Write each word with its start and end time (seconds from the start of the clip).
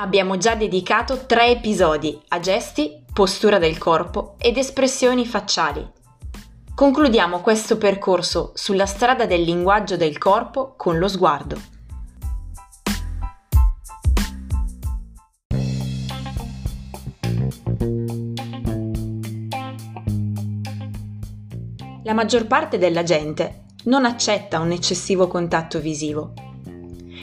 Abbiamo 0.00 0.38
già 0.38 0.54
dedicato 0.54 1.26
tre 1.26 1.48
episodi 1.48 2.18
a 2.28 2.40
gesti, 2.40 3.04
postura 3.12 3.58
del 3.58 3.76
corpo 3.76 4.36
ed 4.38 4.56
espressioni 4.56 5.26
facciali. 5.26 5.86
Concludiamo 6.74 7.40
questo 7.40 7.76
percorso 7.76 8.52
sulla 8.54 8.86
strada 8.86 9.26
del 9.26 9.42
linguaggio 9.42 9.98
del 9.98 10.16
corpo 10.16 10.72
con 10.74 10.96
lo 10.96 11.06
sguardo. 11.06 11.60
La 22.04 22.14
maggior 22.14 22.46
parte 22.46 22.78
della 22.78 23.02
gente 23.02 23.64
non 23.84 24.06
accetta 24.06 24.60
un 24.60 24.70
eccessivo 24.70 25.28
contatto 25.28 25.78
visivo 25.78 26.32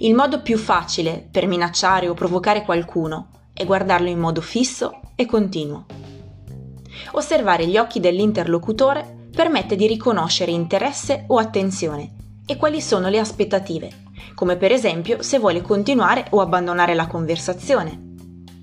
il 0.00 0.14
modo 0.14 0.42
più 0.42 0.56
facile 0.58 1.26
per 1.30 1.46
minacciare 1.46 2.08
o 2.08 2.14
provocare 2.14 2.64
qualcuno 2.64 3.30
è 3.52 3.64
guardarlo 3.64 4.08
in 4.08 4.18
modo 4.18 4.40
fisso 4.40 5.00
e 5.16 5.26
continuo. 5.26 5.86
Osservare 7.12 7.66
gli 7.66 7.76
occhi 7.76 7.98
dell'interlocutore 7.98 9.28
permette 9.34 9.74
di 9.74 9.86
riconoscere 9.86 10.52
interesse 10.52 11.24
o 11.26 11.38
attenzione 11.38 12.14
e 12.46 12.56
quali 12.56 12.80
sono 12.80 13.08
le 13.08 13.18
aspettative, 13.18 14.04
come 14.34 14.56
per 14.56 14.70
esempio 14.70 15.22
se 15.22 15.38
vuole 15.38 15.62
continuare 15.62 16.26
o 16.30 16.40
abbandonare 16.40 16.94
la 16.94 17.08
conversazione. 17.08 18.14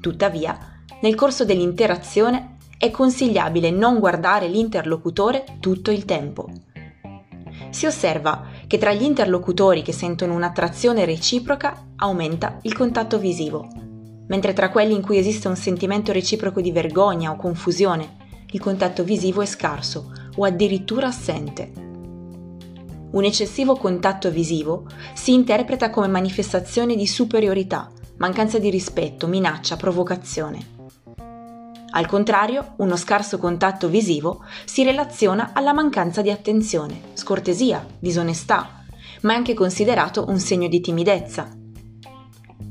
Tuttavia, 0.00 0.56
nel 1.00 1.16
corso 1.16 1.44
dell'interazione 1.44 2.56
è 2.78 2.90
consigliabile 2.90 3.70
non 3.70 3.98
guardare 3.98 4.46
l'interlocutore 4.48 5.44
tutto 5.58 5.90
il 5.90 6.04
tempo. 6.04 6.48
Si 7.70 7.86
osserva 7.86 8.46
che 8.66 8.78
tra 8.78 8.92
gli 8.92 9.02
interlocutori 9.02 9.82
che 9.82 9.92
sentono 9.92 10.34
un'attrazione 10.34 11.04
reciproca 11.04 11.86
aumenta 11.96 12.58
il 12.62 12.74
contatto 12.74 13.18
visivo, 13.18 13.68
mentre 14.28 14.52
tra 14.52 14.70
quelli 14.70 14.94
in 14.94 15.02
cui 15.02 15.18
esiste 15.18 15.48
un 15.48 15.56
sentimento 15.56 16.12
reciproco 16.12 16.60
di 16.60 16.72
vergogna 16.72 17.30
o 17.30 17.36
confusione, 17.36 18.24
il 18.50 18.60
contatto 18.60 19.04
visivo 19.04 19.42
è 19.42 19.46
scarso 19.46 20.12
o 20.36 20.44
addirittura 20.44 21.08
assente. 21.08 21.72
Un 23.10 23.24
eccessivo 23.24 23.76
contatto 23.76 24.30
visivo 24.30 24.86
si 25.14 25.32
interpreta 25.32 25.90
come 25.90 26.08
manifestazione 26.08 26.96
di 26.96 27.06
superiorità, 27.06 27.90
mancanza 28.18 28.58
di 28.58 28.68
rispetto, 28.68 29.26
minaccia, 29.26 29.76
provocazione. 29.76 30.75
Al 31.96 32.04
contrario, 32.04 32.74
uno 32.76 32.94
scarso 32.94 33.38
contatto 33.38 33.88
visivo 33.88 34.44
si 34.66 34.84
relaziona 34.84 35.52
alla 35.54 35.72
mancanza 35.72 36.20
di 36.20 36.30
attenzione, 36.30 37.00
scortesia, 37.14 37.86
disonestà, 37.98 38.84
ma 39.22 39.32
è 39.32 39.36
anche 39.36 39.54
considerato 39.54 40.26
un 40.28 40.38
segno 40.38 40.68
di 40.68 40.82
timidezza. 40.82 41.48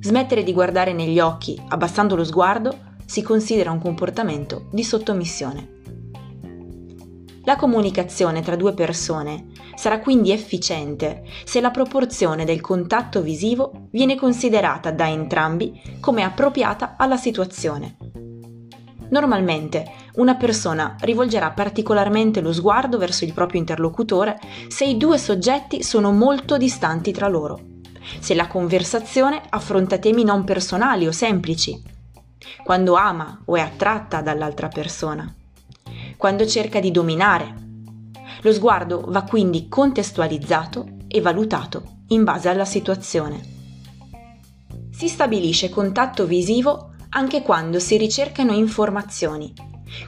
Smettere 0.00 0.42
di 0.42 0.54
guardare 0.54 0.94
negli 0.94 1.20
occhi, 1.20 1.60
abbassando 1.68 2.16
lo 2.16 2.24
sguardo, 2.24 2.94
si 3.04 3.20
considera 3.20 3.70
un 3.70 3.78
comportamento 3.78 4.68
di 4.72 4.82
sottomissione. 4.82 5.80
La 7.44 7.56
comunicazione 7.56 8.40
tra 8.40 8.56
due 8.56 8.72
persone 8.72 9.48
sarà 9.74 10.00
quindi 10.00 10.32
efficiente 10.32 11.24
se 11.44 11.60
la 11.60 11.70
proporzione 11.70 12.46
del 12.46 12.62
contatto 12.62 13.20
visivo 13.20 13.88
viene 13.90 14.16
considerata 14.16 14.90
da 14.90 15.10
entrambi 15.10 15.78
come 16.00 16.22
appropriata 16.22 16.94
alla 16.96 17.18
situazione. 17.18 18.09
Normalmente 19.10 19.90
una 20.14 20.36
persona 20.36 20.96
rivolgerà 21.00 21.50
particolarmente 21.50 22.40
lo 22.40 22.52
sguardo 22.52 22.96
verso 22.96 23.24
il 23.24 23.32
proprio 23.32 23.60
interlocutore 23.60 24.38
se 24.68 24.84
i 24.84 24.96
due 24.96 25.18
soggetti 25.18 25.82
sono 25.82 26.12
molto 26.12 26.56
distanti 26.56 27.12
tra 27.12 27.26
loro, 27.26 27.60
se 28.20 28.34
la 28.34 28.46
conversazione 28.46 29.42
affronta 29.48 29.98
temi 29.98 30.22
non 30.22 30.44
personali 30.44 31.06
o 31.06 31.12
semplici, 31.12 31.80
quando 32.62 32.94
ama 32.94 33.42
o 33.46 33.56
è 33.56 33.60
attratta 33.60 34.20
dall'altra 34.20 34.68
persona, 34.68 35.32
quando 36.16 36.46
cerca 36.46 36.78
di 36.78 36.90
dominare. 36.90 37.68
Lo 38.42 38.52
sguardo 38.52 39.04
va 39.08 39.22
quindi 39.24 39.68
contestualizzato 39.68 40.86
e 41.08 41.20
valutato 41.20 41.98
in 42.08 42.22
base 42.24 42.48
alla 42.48 42.64
situazione. 42.64 43.58
Si 44.92 45.08
stabilisce 45.08 45.68
contatto 45.68 46.26
visivo 46.26 46.90
anche 47.10 47.42
quando 47.42 47.80
si 47.80 47.96
ricercano 47.96 48.52
informazioni, 48.52 49.52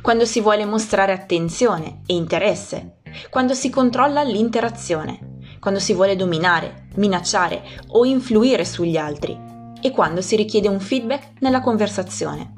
quando 0.01 0.25
si 0.25 0.41
vuole 0.41 0.65
mostrare 0.65 1.13
attenzione 1.13 2.03
e 2.07 2.15
interesse, 2.15 2.99
quando 3.29 3.55
si 3.55 3.71
controlla 3.71 4.23
l'interazione, 4.23 5.41
quando 5.59 5.81
si 5.81 5.95
vuole 5.95 6.15
dominare, 6.15 6.87
minacciare 6.95 7.63
o 7.89 8.05
influire 8.05 8.65
sugli 8.65 8.97
altri 8.97 9.37
e 9.81 9.91
quando 9.91 10.21
si 10.21 10.37
richiede 10.37 10.69
un 10.69 10.79
feedback 10.79 11.41
nella 11.41 11.61
conversazione. 11.61 12.53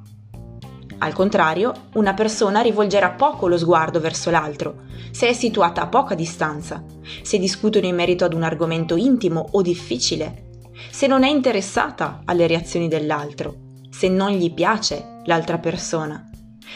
Al 0.99 1.15
contrario, 1.15 1.73
una 1.95 2.13
persona 2.13 2.61
rivolgerà 2.61 3.11
poco 3.11 3.49
lo 3.49 3.57
sguardo 3.57 3.99
verso 3.99 4.31
l'altro, 4.31 4.83
se 5.11 5.27
è 5.27 5.33
situata 5.33 5.81
a 5.83 5.87
poca 5.87 6.15
distanza, 6.15 6.85
se 7.23 7.39
discutono 7.39 7.87
in 7.87 7.95
merito 7.95 8.27
ad 8.27 8.35
un 8.35 8.43
argomento 8.43 8.95
intimo 8.97 9.49
o 9.53 9.63
difficile, 9.63 10.51
se 10.91 11.07
non 11.07 11.25
è 11.25 11.29
interessata 11.29 12.21
alle 12.27 12.47
reazioni 12.47 12.89
dell'altro 12.89 13.64
se 13.97 14.09
non 14.09 14.33
gli 14.33 14.53
piace 14.53 15.21
l'altra 15.27 15.59
persona, 15.59 16.29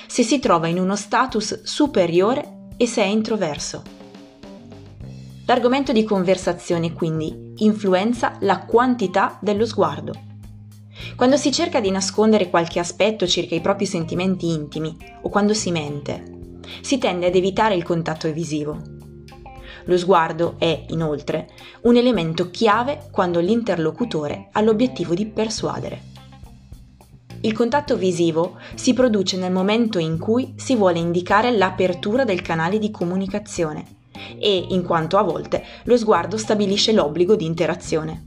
se 0.06 0.22
si 0.22 0.38
trova 0.38 0.68
in 0.68 0.78
uno 0.78 0.94
status 0.94 1.64
superiore 1.64 2.68
e 2.76 2.86
se 2.86 3.02
è 3.02 3.06
introverso. 3.06 3.82
L'argomento 5.46 5.90
di 5.90 6.04
conversazione 6.04 6.92
quindi 6.92 7.54
influenza 7.56 8.36
la 8.42 8.60
quantità 8.60 9.36
dello 9.40 9.66
sguardo. 9.66 10.12
Quando 11.16 11.36
si 11.36 11.50
cerca 11.50 11.80
di 11.80 11.90
nascondere 11.90 12.50
qualche 12.50 12.78
aspetto 12.78 13.26
circa 13.26 13.56
i 13.56 13.60
propri 13.60 13.86
sentimenti 13.86 14.52
intimi 14.52 14.96
o 15.22 15.28
quando 15.28 15.54
si 15.54 15.72
mente, 15.72 16.60
si 16.82 16.98
tende 16.98 17.26
ad 17.26 17.34
evitare 17.34 17.74
il 17.74 17.82
contatto 17.82 18.30
visivo. 18.32 18.80
Lo 19.86 19.98
sguardo 19.98 20.54
è, 20.58 20.84
inoltre, 20.90 21.48
un 21.82 21.96
elemento 21.96 22.48
chiave 22.50 23.08
quando 23.10 23.40
l'interlocutore 23.40 24.50
ha 24.52 24.60
l'obiettivo 24.60 25.14
di 25.14 25.26
persuadere. 25.26 26.16
Il 27.40 27.52
contatto 27.52 27.96
visivo 27.96 28.58
si 28.74 28.94
produce 28.94 29.36
nel 29.36 29.52
momento 29.52 29.98
in 29.98 30.18
cui 30.18 30.54
si 30.56 30.74
vuole 30.74 30.98
indicare 30.98 31.56
l'apertura 31.56 32.24
del 32.24 32.42
canale 32.42 32.78
di 32.78 32.90
comunicazione 32.90 33.96
e, 34.40 34.66
in 34.70 34.82
quanto 34.82 35.18
a 35.18 35.22
volte, 35.22 35.64
lo 35.84 35.96
sguardo 35.96 36.36
stabilisce 36.36 36.92
l'obbligo 36.92 37.36
di 37.36 37.44
interazione. 37.44 38.24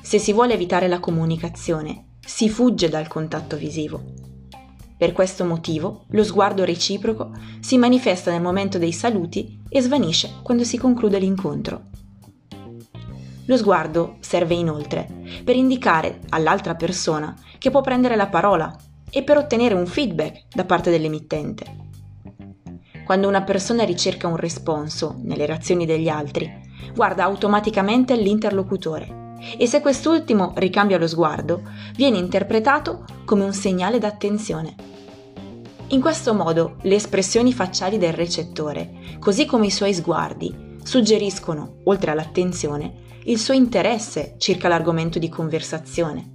Se 0.00 0.18
si 0.18 0.32
vuole 0.32 0.54
evitare 0.54 0.88
la 0.88 0.98
comunicazione, 0.98 2.14
si 2.24 2.48
fugge 2.48 2.88
dal 2.88 3.06
contatto 3.06 3.56
visivo. 3.56 4.02
Per 4.98 5.12
questo 5.12 5.44
motivo, 5.44 6.04
lo 6.08 6.24
sguardo 6.24 6.64
reciproco 6.64 7.30
si 7.60 7.76
manifesta 7.78 8.32
nel 8.32 8.40
momento 8.40 8.78
dei 8.78 8.92
saluti 8.92 9.60
e 9.68 9.80
svanisce 9.82 10.30
quando 10.42 10.64
si 10.64 10.78
conclude 10.78 11.18
l'incontro. 11.18 11.82
Lo 13.46 13.56
sguardo 13.56 14.16
serve 14.20 14.54
inoltre 14.54 15.08
per 15.44 15.56
indicare 15.56 16.20
all'altra 16.30 16.74
persona 16.74 17.34
che 17.58 17.70
può 17.70 17.80
prendere 17.80 18.16
la 18.16 18.26
parola 18.26 18.76
e 19.10 19.22
per 19.22 19.36
ottenere 19.36 19.74
un 19.74 19.86
feedback 19.86 20.44
da 20.52 20.64
parte 20.64 20.90
dell'emittente. 20.90 21.84
Quando 23.04 23.28
una 23.28 23.42
persona 23.42 23.84
ricerca 23.84 24.26
un 24.26 24.36
responso 24.36 25.16
nelle 25.22 25.46
reazioni 25.46 25.86
degli 25.86 26.08
altri, 26.08 26.52
guarda 26.92 27.22
automaticamente 27.22 28.16
l'interlocutore 28.16 29.34
e 29.56 29.66
se 29.66 29.80
quest'ultimo 29.80 30.52
ricambia 30.56 30.98
lo 30.98 31.06
sguardo, 31.06 31.62
viene 31.94 32.18
interpretato 32.18 33.04
come 33.24 33.44
un 33.44 33.52
segnale 33.52 33.98
d'attenzione. 33.98 34.74
In 35.88 36.00
questo 36.00 36.34
modo 36.34 36.78
le 36.82 36.96
espressioni 36.96 37.52
facciali 37.52 37.96
del 37.96 38.12
recettore, 38.12 39.18
così 39.20 39.46
come 39.46 39.66
i 39.66 39.70
suoi 39.70 39.94
sguardi, 39.94 40.78
suggeriscono, 40.82 41.76
oltre 41.84 42.10
all'attenzione, 42.10 43.04
il 43.28 43.38
suo 43.40 43.54
interesse 43.54 44.36
circa 44.38 44.68
l'argomento 44.68 45.18
di 45.18 45.28
conversazione. 45.28 46.34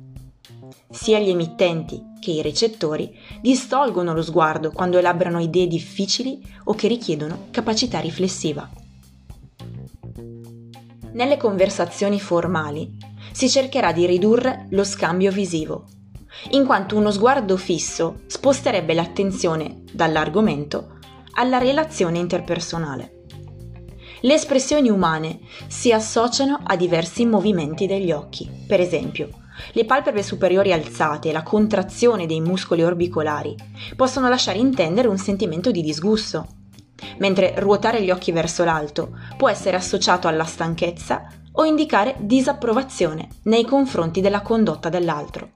Sia 0.90 1.20
gli 1.20 1.30
emittenti 1.30 2.02
che 2.20 2.32
i 2.32 2.42
recettori 2.42 3.18
distolgono 3.40 4.14
lo 4.14 4.22
sguardo 4.22 4.72
quando 4.72 4.98
elaborano 4.98 5.40
idee 5.40 5.68
difficili 5.68 6.42
o 6.66 6.74
che 6.74 6.90
richiedono 6.90 7.48
capacità 7.52 8.00
riflessiva. 8.00 8.70
Nelle 11.14 11.38
conversazioni 11.38 12.20
formali 12.20 12.98
si 13.32 13.50
cercherà 13.50 13.94
di 13.94 14.06
ridurre 14.06 14.68
lo 14.72 14.84
scambio 14.84 15.32
visivo, 15.32 15.86
in 16.52 16.66
quanto 16.66 16.98
uno 16.98 17.12
sguardo 17.12 17.56
fisso 17.56 18.22
sposterebbe 18.28 18.94
l'attenzione 18.94 19.84
dall'argomento 19.94 20.98
alla 21.36 21.58
relazione 21.58 22.20
interpersonale. 22.20 23.21
Le 24.24 24.36
espressioni 24.36 24.88
umane 24.88 25.40
si 25.66 25.92
associano 25.92 26.60
a 26.64 26.76
diversi 26.76 27.26
movimenti 27.26 27.88
degli 27.88 28.12
occhi. 28.12 28.48
Per 28.68 28.80
esempio, 28.80 29.30
le 29.74 29.84
palpebre 29.84 30.22
superiori 30.22 30.72
alzate 30.72 31.30
e 31.30 31.32
la 31.32 31.42
contrazione 31.42 32.28
dei 32.28 32.40
muscoli 32.40 32.84
orbicolari 32.84 33.56
possono 33.96 34.30
lasciare 34.30 34.60
intendere 34.60 35.08
un 35.08 35.18
sentimento 35.18 35.72
di 35.72 35.82
disgusto, 35.82 36.48
mentre 37.18 37.56
ruotare 37.58 38.04
gli 38.04 38.12
occhi 38.12 38.32
verso 38.32 38.64
l'alto 38.64 39.18
può 39.38 39.50
essere 39.50 39.76
associato 39.76 40.28
alla 40.28 40.46
stanchezza, 40.46 41.26
o 41.54 41.66
indicare 41.66 42.16
disapprovazione 42.20 43.28
nei 43.44 43.66
confronti 43.66 44.22
della 44.22 44.42
condotta 44.42 44.90
dell'altro. 44.90 45.50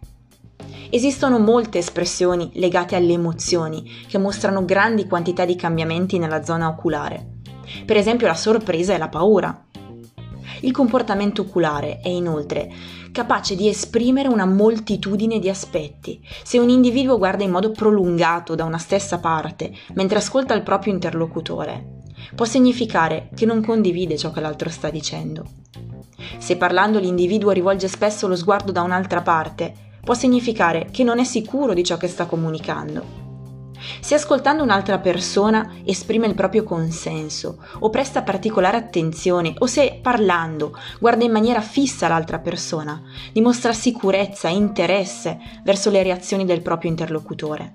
Esistono 0.90 1.38
molte 1.38 1.78
espressioni 1.78 2.50
legate 2.56 2.96
alle 2.96 3.14
emozioni 3.14 4.06
che 4.08 4.18
mostrano 4.18 4.66
grandi 4.66 5.06
quantità 5.08 5.46
di 5.46 5.56
cambiamenti 5.56 6.18
nella 6.18 6.44
zona 6.44 6.68
oculare. 6.68 7.35
Per 7.86 7.98
esempio 7.98 8.28
la 8.28 8.36
sorpresa 8.36 8.94
e 8.94 8.98
la 8.98 9.10
paura. 9.10 9.66
Il 10.62 10.72
comportamento 10.72 11.42
oculare 11.42 12.00
è 12.00 12.10
inoltre 12.10 12.72
capace 13.12 13.56
di 13.56 13.70
esprimere 13.70 14.28
una 14.28 14.46
moltitudine 14.46 15.40
di 15.40 15.50
aspetti. 15.50 16.20
Se 16.44 16.58
un 16.58 16.70
individuo 16.70 17.18
guarda 17.18 17.44
in 17.44 17.52
modo 17.52 17.72
prolungato 17.72 18.56
da 18.56 18.66
una 18.66 18.78
stessa 18.78 19.20
parte 19.20 19.74
mentre 19.94 20.18
ascolta 20.18 20.54
il 20.54 20.64
proprio 20.64 20.94
interlocutore, 20.94 22.02
può 22.36 22.46
significare 22.46 23.30
che 23.34 23.46
non 23.46 23.64
condivide 23.64 24.18
ciò 24.18 24.32
che 24.32 24.42
l'altro 24.42 24.70
sta 24.70 24.90
dicendo. 24.90 25.46
Se 26.38 26.58
parlando 26.58 27.00
l'individuo 27.00 27.52
rivolge 27.52 27.88
spesso 27.88 28.28
lo 28.28 28.36
sguardo 28.36 28.72
da 28.72 28.82
un'altra 28.82 29.22
parte, 29.22 29.74
può 30.04 30.14
significare 30.14 30.90
che 30.92 31.04
non 31.04 31.20
è 31.20 31.24
sicuro 31.24 31.74
di 31.74 31.84
ciò 31.84 31.98
che 31.98 32.08
sta 32.08 32.26
comunicando. 32.26 33.25
Se 34.00 34.16
ascoltando 34.16 34.63
un'altra 34.63 35.00
persona 35.00 35.75
esprime 35.83 36.27
il 36.27 36.36
proprio 36.36 36.63
consenso 36.63 37.57
o 37.80 37.89
presta 37.89 38.24
particolare 38.24 38.77
attenzione 38.77 39.54
o 39.57 39.68
se 39.68 40.00
parlando 40.01 40.77
guarda 41.00 41.24
in 41.24 41.31
maniera 41.31 41.62
fissa 41.62 42.07
l'altra 42.07 42.39
persona, 42.39 43.01
dimostra 43.31 43.74
sicurezza 43.74 44.48
e 44.50 44.54
interesse 44.54 45.38
verso 45.63 45.89
le 45.89 46.04
reazioni 46.04 46.45
del 46.45 46.62
proprio 46.62 46.89
interlocutore. 46.89 47.72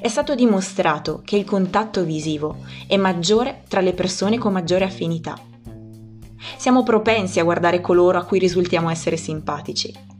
È 0.00 0.08
stato 0.08 0.34
dimostrato 0.34 1.20
che 1.24 1.36
il 1.36 1.44
contatto 1.44 2.04
visivo 2.04 2.64
è 2.86 2.96
maggiore 2.96 3.64
tra 3.68 3.80
le 3.80 3.92
persone 3.92 4.38
con 4.38 4.52
maggiore 4.52 4.84
affinità. 4.84 5.38
Siamo 6.56 6.82
propensi 6.82 7.38
a 7.38 7.44
guardare 7.44 7.80
coloro 7.80 8.18
a 8.18 8.24
cui 8.24 8.38
risultiamo 8.38 8.88
essere 8.88 9.16
simpatici. 9.16 10.19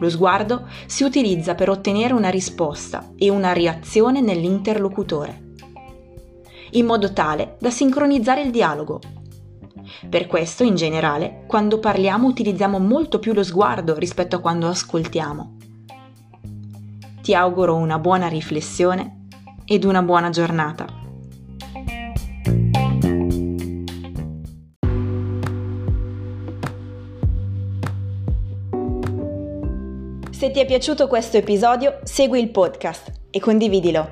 Lo 0.00 0.08
sguardo 0.08 0.66
si 0.86 1.04
utilizza 1.04 1.54
per 1.54 1.68
ottenere 1.68 2.14
una 2.14 2.30
risposta 2.30 3.12
e 3.16 3.28
una 3.28 3.52
reazione 3.52 4.22
nell'interlocutore, 4.22 5.52
in 6.70 6.86
modo 6.86 7.12
tale 7.12 7.56
da 7.60 7.70
sincronizzare 7.70 8.40
il 8.40 8.50
dialogo. 8.50 9.00
Per 10.08 10.26
questo, 10.26 10.64
in 10.64 10.74
generale, 10.74 11.44
quando 11.46 11.78
parliamo 11.78 12.26
utilizziamo 12.26 12.78
molto 12.78 13.18
più 13.18 13.34
lo 13.34 13.42
sguardo 13.42 13.94
rispetto 13.94 14.36
a 14.36 14.40
quando 14.40 14.68
ascoltiamo. 14.68 15.56
Ti 17.20 17.34
auguro 17.34 17.76
una 17.76 17.98
buona 17.98 18.28
riflessione 18.28 19.26
ed 19.66 19.84
una 19.84 20.02
buona 20.02 20.30
giornata. 20.30 20.86
Se 30.50 30.56
ti 30.56 30.62
è 30.62 30.66
piaciuto 30.66 31.06
questo 31.06 31.36
episodio, 31.36 32.00
segui 32.02 32.40
il 32.40 32.50
podcast 32.50 33.12
e 33.30 33.38
condividilo. 33.38 34.08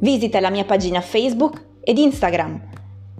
Visita 0.00 0.38
la 0.38 0.50
mia 0.50 0.66
pagina 0.66 1.00
Facebook 1.00 1.64
ed 1.80 1.96
Instagram 1.96 2.60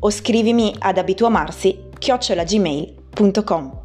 o 0.00 0.10
scrivimi 0.10 0.74
ad 0.78 0.98
abituamarsi 0.98 1.84
chiocciolagmail.com. 1.98 3.79